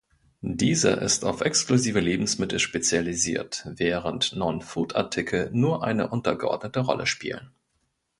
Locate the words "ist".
0.99-1.23